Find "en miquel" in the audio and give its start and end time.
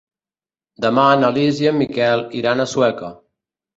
1.73-2.25